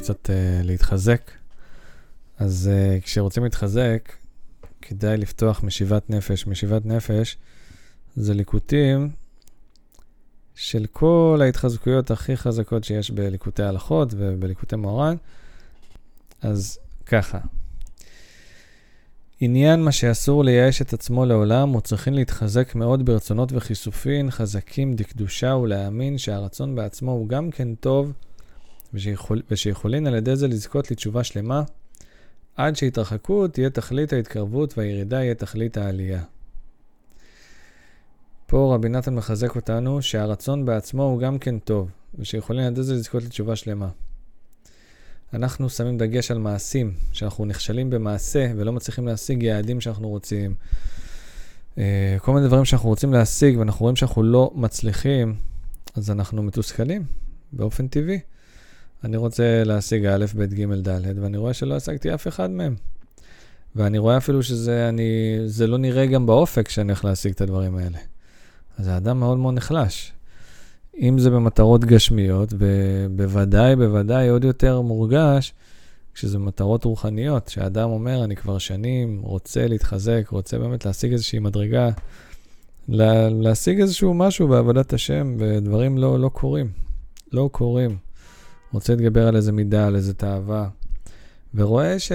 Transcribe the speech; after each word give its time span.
uh, 0.00 0.30
להתחזק. 0.64 1.30
אז 2.38 2.70
uh, 2.72 3.04
כשרוצים 3.04 3.44
להתחזק, 3.44 4.12
כדאי 4.82 5.16
לפתוח 5.16 5.62
משיבת 5.62 6.10
נפש. 6.10 6.46
משיבת 6.46 6.86
נפש 6.86 7.36
זה 8.16 8.34
ליקוטים 8.34 9.10
של 10.54 10.86
כל 10.92 11.40
ההתחזקויות 11.42 12.10
הכי 12.10 12.36
חזקות 12.36 12.84
שיש 12.84 13.10
בליקוטי 13.10 13.62
הלכות 13.62 14.14
ובליקוטי 14.16 14.76
מוהר"ן. 14.76 15.16
אז 16.42 16.78
ככה, 17.06 17.38
עניין 19.40 19.82
מה 19.82 19.92
שאסור 19.92 20.44
לייאש 20.44 20.82
את 20.82 20.92
עצמו 20.92 21.26
לעולם, 21.26 21.80
צריכים 21.80 22.14
להתחזק 22.14 22.74
מאוד 22.74 23.06
ברצונות 23.06 23.52
וכיסופין 23.52 24.30
חזקים 24.30 24.96
דקדושה 24.96 25.54
ולהאמין 25.54 26.18
שהרצון 26.18 26.74
בעצמו 26.74 27.12
הוא 27.12 27.28
גם 27.28 27.50
כן 27.50 27.74
טוב, 27.74 28.12
ושיכול, 28.94 29.42
ושיכולין 29.50 30.06
על 30.06 30.14
ידי 30.14 30.36
זה 30.36 30.48
לזכות 30.48 30.90
לתשובה 30.90 31.24
שלמה, 31.24 31.62
עד 32.56 32.76
שהתרחקות 32.76 33.52
תהיה 33.52 33.70
תכלית 33.70 34.12
ההתקרבות 34.12 34.78
והירידה 34.78 35.22
יהיה 35.22 35.34
תכלית 35.34 35.76
העלייה. 35.76 36.22
פה 38.46 38.74
רבי 38.74 38.88
נתן 38.88 39.14
מחזק 39.14 39.56
אותנו 39.56 40.02
שהרצון 40.02 40.64
בעצמו 40.64 41.02
הוא 41.02 41.20
גם 41.20 41.38
כן 41.38 41.58
טוב, 41.58 41.90
ושיכולים 42.18 42.62
על 42.62 42.72
ידי 42.72 42.82
זה 42.82 42.94
לזכות 42.94 43.22
לתשובה 43.22 43.56
שלמה. 43.56 43.88
אנחנו 45.32 45.70
שמים 45.70 45.98
דגש 45.98 46.30
על 46.30 46.38
מעשים, 46.38 46.94
שאנחנו 47.12 47.44
נכשלים 47.44 47.90
במעשה 47.90 48.52
ולא 48.56 48.72
מצליחים 48.72 49.06
להשיג 49.06 49.42
יעדים 49.42 49.80
שאנחנו 49.80 50.08
רוצים. 50.08 50.54
אה, 51.78 52.16
כל 52.20 52.32
מיני 52.32 52.46
דברים 52.46 52.64
שאנחנו 52.64 52.88
רוצים 52.88 53.12
להשיג 53.12 53.58
ואנחנו 53.58 53.82
רואים 53.82 53.96
שאנחנו 53.96 54.22
לא 54.22 54.52
מצליחים, 54.54 55.34
אז 55.94 56.10
אנחנו 56.10 56.42
מתוסכלים 56.42 57.04
באופן 57.52 57.88
טבעי. 57.88 58.20
אני 59.04 59.16
רוצה 59.16 59.64
להשיג 59.64 60.06
א', 60.06 60.24
ב', 60.36 60.44
ג', 60.44 60.88
ד', 60.88 61.18
ואני 61.22 61.36
רואה 61.36 61.54
שלא 61.54 61.76
השגתי 61.76 62.14
אף 62.14 62.28
אחד 62.28 62.50
מהם. 62.50 62.74
ואני 63.76 63.98
רואה 63.98 64.16
אפילו 64.16 64.42
שזה 64.42 64.88
אני, 64.88 65.38
זה 65.46 65.66
לא 65.66 65.78
נראה 65.78 66.06
גם 66.06 66.26
באופק 66.26 66.68
שאני 66.68 66.92
הולך 66.92 67.04
להשיג 67.04 67.32
את 67.32 67.40
הדברים 67.40 67.76
האלה. 67.76 67.98
אז 68.78 68.88
האדם 68.88 69.20
מאוד 69.20 69.38
מאוד 69.38 69.54
נחלש. 69.54 70.12
אם 71.00 71.18
זה 71.18 71.30
במטרות 71.30 71.84
גשמיות, 71.84 72.52
ובוודאי, 72.58 73.76
בוודאי 73.76 74.28
עוד 74.28 74.44
יותר 74.44 74.80
מורגש 74.80 75.52
כשזה 76.14 76.38
מטרות 76.38 76.84
רוחניות, 76.84 77.48
שאדם 77.48 77.90
אומר, 77.90 78.24
אני 78.24 78.36
כבר 78.36 78.58
שנים 78.58 79.20
רוצה 79.22 79.66
להתחזק, 79.66 80.28
רוצה 80.30 80.58
באמת 80.58 80.86
להשיג 80.86 81.12
איזושהי 81.12 81.38
מדרגה, 81.38 81.90
לה, 82.88 83.28
להשיג 83.28 83.80
איזשהו 83.80 84.14
משהו 84.14 84.48
בעבודת 84.48 84.92
השם, 84.92 85.36
ודברים 85.38 85.98
לא, 85.98 86.20
לא 86.20 86.28
קורים. 86.28 86.70
לא 87.32 87.48
קורים. 87.52 87.96
רוצה 88.74 88.92
להתגבר 88.92 89.28
על 89.28 89.36
איזה 89.36 89.52
מידה, 89.52 89.86
על 89.86 89.96
איזה 89.96 90.14
תאווה, 90.14 90.68
ורואה 91.54 91.98
ש... 91.98 92.12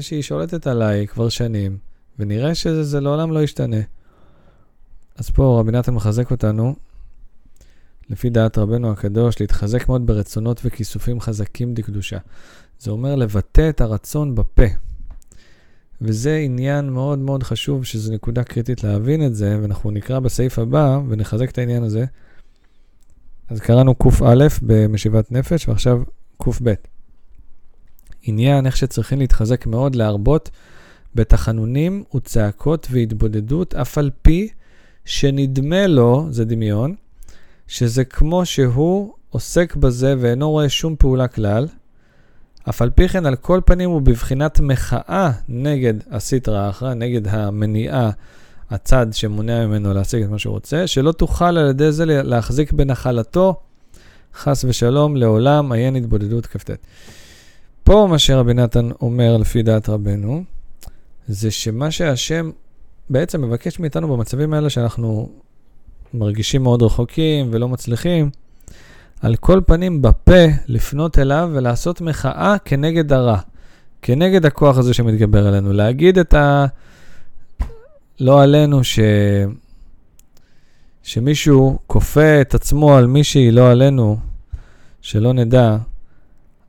שהיא 0.00 0.22
שולטת 0.22 0.66
עליי 0.66 1.06
כבר 1.06 1.28
שנים, 1.28 1.78
ונראה 2.18 2.54
שזה 2.54 3.00
לעולם 3.00 3.32
לא 3.32 3.42
ישתנה. 3.42 3.80
אז 5.16 5.30
פה 5.30 5.56
רבי 5.60 5.72
נתן 5.72 5.94
מחזק 5.94 6.30
אותנו 6.30 6.74
לפי 8.10 8.30
דעת 8.30 8.58
רבנו 8.58 8.90
הקדוש, 8.90 9.40
להתחזק 9.40 9.88
מאוד 9.88 10.06
ברצונות 10.06 10.60
וכיסופים 10.64 11.20
חזקים 11.20 11.74
דקדושה. 11.74 12.18
זה 12.78 12.90
אומר 12.90 13.16
לבטא 13.16 13.68
את 13.68 13.80
הרצון 13.80 14.34
בפה. 14.34 14.66
וזה 16.00 16.36
עניין 16.36 16.90
מאוד 16.90 17.18
מאוד 17.18 17.42
חשוב, 17.42 17.84
שזו 17.84 18.12
נקודה 18.12 18.44
קריטית 18.44 18.84
להבין 18.84 19.26
את 19.26 19.34
זה, 19.34 19.58
ואנחנו 19.62 19.90
נקרא 19.90 20.18
בסעיף 20.18 20.58
הבא 20.58 21.00
ונחזק 21.08 21.50
את 21.50 21.58
העניין 21.58 21.82
הזה. 21.82 22.04
אז 23.48 23.60
קראנו 23.60 23.94
קא 23.94 24.08
במשיבת 24.62 25.32
נפש, 25.32 25.68
ועכשיו 25.68 26.02
קב. 26.42 26.52
עניין 28.22 28.66
איך 28.66 28.76
שצריכים 28.76 29.18
להתחזק 29.18 29.66
מאוד, 29.66 29.94
להרבות 29.94 30.50
בתחנונים 31.14 32.04
וצעקות 32.14 32.88
והתבודדות, 32.90 33.74
אף 33.74 33.98
על 33.98 34.10
פי 34.22 34.48
שנדמה 35.04 35.86
לו, 35.86 36.26
זה 36.30 36.44
דמיון, 36.44 36.94
שזה 37.68 38.04
כמו 38.04 38.46
שהוא 38.46 39.12
עוסק 39.30 39.76
בזה 39.76 40.14
ואינו 40.18 40.50
רואה 40.50 40.68
שום 40.68 40.96
פעולה 40.98 41.28
כלל, 41.28 41.68
אף 42.68 42.82
על 42.82 42.90
פי 42.90 43.08
כן 43.08 43.26
על 43.26 43.36
כל 43.36 43.60
פנים 43.64 43.90
הוא 43.90 44.02
בבחינת 44.02 44.60
מחאה 44.60 45.30
נגד 45.48 45.94
הסטרא 46.10 46.70
אחרא, 46.70 46.94
נגד 46.94 47.28
המניעה, 47.28 48.10
הצד 48.72 49.06
שמונע 49.12 49.66
ממנו 49.66 49.94
להשיג 49.94 50.22
את 50.22 50.30
מה 50.30 50.38
שהוא 50.38 50.52
רוצה, 50.52 50.86
שלא 50.86 51.12
תוכל 51.12 51.44
על 51.44 51.70
ידי 51.70 51.92
זה 51.92 52.04
להחזיק 52.06 52.72
בנחלתו, 52.72 53.60
חס 54.34 54.64
ושלום, 54.68 55.16
לעולם 55.16 55.72
עיין 55.72 55.96
התבודדות 55.96 56.46
כ"ט. 56.46 56.70
פה 57.84 58.06
מה 58.10 58.18
שרבי 58.18 58.54
נתן 58.54 58.88
אומר 59.00 59.36
לפי 59.36 59.62
דעת 59.62 59.88
רבנו, 59.88 60.44
זה 61.28 61.50
שמה 61.50 61.90
שהשם 61.90 62.50
בעצם 63.10 63.42
מבקש 63.42 63.78
מאיתנו 63.78 64.16
במצבים 64.16 64.54
האלה 64.54 64.70
שאנחנו 64.70 65.28
מרגישים 66.14 66.62
מאוד 66.62 66.82
רחוקים 66.82 67.48
ולא 67.50 67.68
מצליחים, 67.68 68.30
על 69.20 69.36
כל 69.36 69.60
פנים 69.66 70.02
בפה 70.02 70.44
לפנות 70.66 71.18
אליו 71.18 71.50
ולעשות 71.52 72.00
מחאה 72.00 72.56
כנגד 72.64 73.12
הרע, 73.12 73.38
כנגד 74.02 74.46
הכוח 74.46 74.78
הזה 74.78 74.94
שמתגבר 74.94 75.46
עלינו, 75.46 75.72
להגיד 75.72 76.18
את 76.18 76.34
ה... 76.34 76.66
לא 78.22 78.42
עלינו 78.42 78.84
ש... 78.84 79.00
שמישהו 81.02 81.78
כופה 81.86 82.40
את 82.40 82.54
עצמו 82.54 82.96
על 82.96 83.06
מישהי, 83.06 83.50
לא 83.50 83.70
עלינו, 83.70 84.18
שלא 85.00 85.32
נדע, 85.32 85.76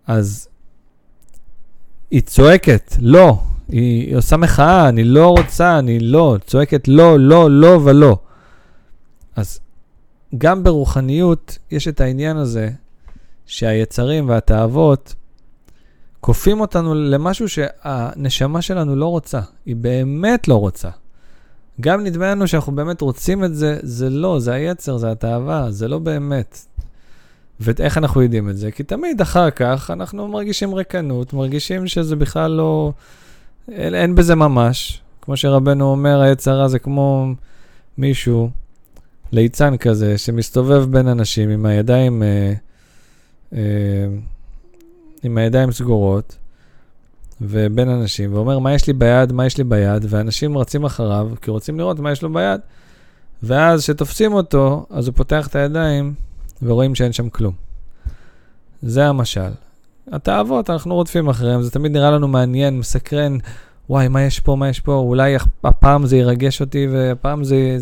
אז 0.07 0.47
היא 2.11 2.21
צועקת, 2.21 2.95
לא, 2.99 3.39
היא 3.69 4.17
עושה 4.17 4.37
מחאה, 4.37 4.89
אני 4.89 5.03
לא 5.03 5.27
רוצה, 5.27 5.79
אני 5.79 5.99
לא, 5.99 6.37
צועקת 6.45 6.87
לא, 6.87 7.19
לא, 7.19 7.51
לא 7.51 7.79
ולא. 7.83 8.17
אז 9.35 9.59
גם 10.37 10.63
ברוחניות 10.63 11.57
יש 11.71 11.87
את 11.87 12.01
העניין 12.01 12.37
הזה 12.37 12.69
שהיצרים 13.45 14.29
והתאוות 14.29 15.15
כופים 16.19 16.61
אותנו 16.61 16.95
למשהו 16.95 17.49
שהנשמה 17.49 18.61
שלנו 18.61 18.95
לא 18.95 19.07
רוצה, 19.07 19.41
היא 19.65 19.75
באמת 19.75 20.47
לא 20.47 20.55
רוצה. 20.55 20.89
גם 21.81 22.03
נדמה 22.03 22.31
לנו 22.31 22.47
שאנחנו 22.47 22.75
באמת 22.75 23.01
רוצים 23.01 23.43
את 23.43 23.55
זה, 23.55 23.79
זה 23.81 24.09
לא, 24.09 24.39
זה 24.39 24.53
היצר, 24.53 24.97
זה 24.97 25.11
התאווה, 25.11 25.71
זה 25.71 25.87
לא 25.87 25.99
באמת. 25.99 26.59
ואיך 27.59 27.97
אנחנו 27.97 28.21
יודעים 28.21 28.49
את 28.49 28.57
זה? 28.57 28.71
כי 28.71 28.83
תמיד 28.83 29.21
אחר 29.21 29.49
כך 29.49 29.91
אנחנו 29.93 30.27
מרגישים 30.27 30.73
ריקנות, 30.73 31.33
מרגישים 31.33 31.87
שזה 31.87 32.15
בכלל 32.15 32.51
לא... 32.51 32.93
אין, 33.71 33.95
אין 33.95 34.15
בזה 34.15 34.35
ממש. 34.35 35.01
כמו 35.21 35.37
שרבנו 35.37 35.91
אומר, 35.91 36.21
היצרה 36.21 36.67
זה 36.67 36.79
כמו 36.79 37.27
מישהו 37.97 38.49
ליצן 39.31 39.77
כזה, 39.77 40.17
שמסתובב 40.17 40.85
בין 40.91 41.07
אנשים 41.07 41.49
עם 41.49 41.65
הידיים, 41.65 42.23
אה, 42.23 42.53
אה, 43.53 43.59
עם 45.23 45.37
הידיים 45.37 45.71
סגורות, 45.71 46.37
ובין 47.41 47.89
אנשים, 47.89 48.33
ואומר, 48.33 48.59
מה 48.59 48.73
יש 48.73 48.87
לי 48.87 48.93
ביד, 48.93 49.31
מה 49.31 49.45
יש 49.45 49.57
לי 49.57 49.63
ביד, 49.63 50.05
ואנשים 50.09 50.57
רצים 50.57 50.85
אחריו, 50.85 51.29
כי 51.41 51.51
רוצים 51.51 51.79
לראות 51.79 51.99
מה 51.99 52.11
יש 52.11 52.21
לו 52.21 52.33
ביד. 52.33 52.61
ואז 53.43 53.81
כשתופסים 53.81 54.33
אותו, 54.33 54.85
אז 54.89 55.07
הוא 55.07 55.15
פותח 55.15 55.47
את 55.47 55.55
הידיים, 55.55 56.13
ורואים 56.61 56.95
שאין 56.95 57.13
שם 57.13 57.29
כלום. 57.29 57.53
זה 58.81 59.07
המשל. 59.07 59.51
התאוות, 60.11 60.69
אנחנו 60.69 60.95
רודפים 60.95 61.29
אחריהם, 61.29 61.61
זה 61.61 61.71
תמיד 61.71 61.91
נראה 61.91 62.11
לנו 62.11 62.27
מעניין, 62.27 62.79
מסקרן, 62.79 63.37
וואי, 63.89 64.07
מה 64.07 64.21
יש 64.21 64.39
פה, 64.39 64.55
מה 64.55 64.69
יש 64.69 64.79
פה, 64.79 64.93
אולי 64.93 65.35
הפעם 65.63 66.05
זה 66.05 66.17
ירגש 66.17 66.61
אותי, 66.61 66.87
והפעם 66.91 67.43
זה, 67.43 67.77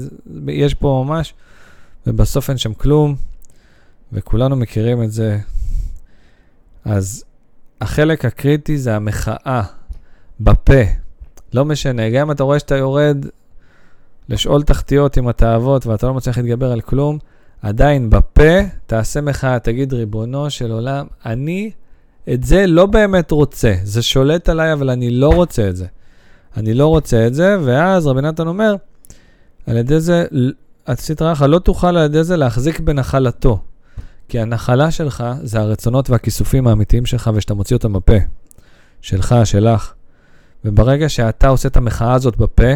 יש 0.48 0.74
פה 0.74 1.04
ממש, 1.06 1.34
ובסוף 2.08 2.50
אין 2.50 2.58
שם 2.58 2.74
כלום, 2.74 3.16
וכולנו 4.14 4.56
מכירים 4.56 5.04
את 5.04 5.12
זה. 5.12 5.40
אז 6.86 7.24
החלק 7.82 8.26
הקריטי 8.26 8.78
זה 8.78 8.96
המחאה 8.96 9.62
בפה. 10.40 10.82
לא 11.54 11.66
משנה, 11.66 12.10
גם 12.10 12.28
אם 12.28 12.32
אתה 12.32 12.44
רואה 12.44 12.60
שאתה 12.60 12.78
יורד 12.78 13.26
לשאול 14.30 14.64
תחתיות 14.64 15.18
עם 15.18 15.28
התאוות 15.28 15.86
ואתה 15.86 16.08
לא 16.08 16.14
מצליח 16.14 16.38
להתגבר 16.38 16.72
על 16.72 16.82
כלום, 16.82 17.18
עדיין 17.62 18.10
בפה 18.10 18.60
תעשה 18.86 19.22
מחאה, 19.22 19.60
תגיד, 19.60 19.94
ריבונו 19.94 20.50
של 20.50 20.72
עולם, 20.72 21.06
אני 21.26 21.72
את 22.34 22.44
זה 22.44 22.68
לא 22.68 22.86
באמת 22.86 23.32
רוצה. 23.32 23.74
זה 23.84 24.02
שולט 24.02 24.50
עליי, 24.50 24.74
אבל 24.74 24.90
אני 24.90 25.10
לא 25.10 25.30
רוצה 25.30 25.70
את 25.70 25.76
זה. 25.76 25.86
אני 26.58 26.74
לא 26.74 26.88
רוצה 26.88 27.28
את 27.28 27.34
זה, 27.34 27.58
ואז 27.64 28.08
רבי 28.08 28.22
נתן 28.22 28.48
אומר, 28.48 28.76
על 29.68 29.78
ידי 29.78 30.00
זה, 30.00 30.26
עשית 30.86 31.22
רעך, 31.22 31.42
לא 31.42 31.60
תוכל 31.60 31.88
על 31.88 32.06
ידי 32.06 32.24
זה 32.24 32.38
להחזיק 32.38 32.80
בנחלתו. 32.80 33.60
כי 34.32 34.40
הנחלה 34.40 34.92
שלך 34.92 35.24
זה 35.44 35.60
הרצונות 35.60 36.10
והכיסופים 36.10 36.68
האמיתיים 36.68 37.06
שלך, 37.06 37.30
ושאתה 37.34 37.54
מוציא 37.54 37.76
אותם 37.76 37.94
בפה. 37.94 38.14
שלך, 39.02 39.36
שלך. 39.44 39.94
וברגע 40.66 41.10
שאתה 41.10 41.48
עושה 41.48 41.68
את 41.68 41.78
המחאה 41.78 42.14
הזאת 42.14 42.38
בפה, 42.38 42.74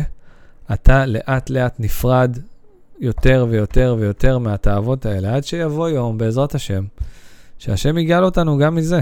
אתה 0.74 1.06
לאט 1.06 1.50
לאט 1.50 1.76
נפרד 1.80 2.38
יותר 3.00 3.48
ויותר 3.50 3.96
ויותר 4.00 4.38
מהתאוות 4.38 5.06
האלה, 5.06 5.36
עד 5.36 5.44
שיבוא 5.44 5.90
יום, 5.90 6.18
בעזרת 6.18 6.56
השם, 6.56 6.84
שהשם 7.58 7.98
יגאל 7.98 8.24
אותנו 8.24 8.58
גם 8.58 8.76
מזה. 8.76 9.02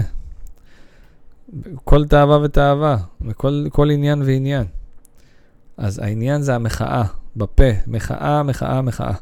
כל 1.84 2.04
תאווה 2.06 2.38
ותאווה, 2.42 2.96
וכל 3.22 3.66
כל 3.72 3.90
עניין 3.90 4.22
ועניין. 4.22 4.64
אז 5.76 5.98
העניין 5.98 6.42
זה 6.42 6.54
המחאה, 6.54 7.04
בפה, 7.36 7.70
מחאה, 7.86 8.42
מחאה, 8.42 8.82
מחאה. 8.82 9.14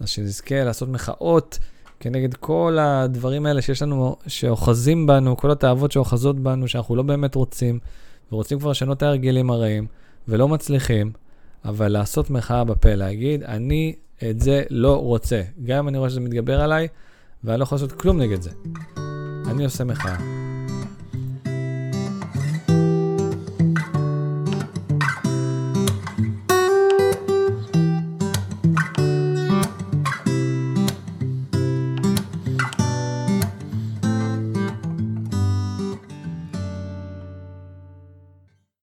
אז 0.00 0.08
שנזכה 0.08 0.64
לעשות 0.64 0.88
מחאות 0.88 1.58
כנגד 2.00 2.34
כל 2.34 2.78
הדברים 2.80 3.46
האלה 3.46 3.62
שיש 3.62 3.82
לנו, 3.82 4.16
שאוחזים 4.26 5.06
בנו, 5.06 5.36
כל 5.36 5.50
התאוות 5.50 5.92
שאוחזות 5.92 6.40
בנו, 6.40 6.68
שאנחנו 6.68 6.96
לא 6.96 7.02
באמת 7.02 7.34
רוצים, 7.34 7.78
ורוצים 8.32 8.58
כבר 8.58 8.70
לשנות 8.70 8.96
את 8.96 9.02
ההרגלים 9.02 9.50
הרעים, 9.50 9.86
ולא 10.28 10.48
מצליחים, 10.48 11.12
אבל 11.64 11.88
לעשות 11.88 12.30
מחאה 12.30 12.64
בפה, 12.64 12.94
להגיד, 12.94 13.42
אני 13.42 13.94
את 14.30 14.40
זה 14.40 14.62
לא 14.70 14.96
רוצה. 14.96 15.42
גם 15.64 15.78
אם 15.78 15.88
אני 15.88 15.98
רואה 15.98 16.10
שזה 16.10 16.20
מתגבר 16.20 16.60
עליי, 16.60 16.88
ואני 17.44 17.58
לא 17.58 17.62
יכול 17.62 17.76
לעשות 17.76 17.92
כלום 17.92 18.18
נגד 18.18 18.42
זה. 18.42 18.50
אני 19.50 19.64
עושה 19.64 19.84
מחאה. 19.84 20.39